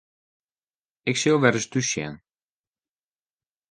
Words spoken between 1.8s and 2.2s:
sjen.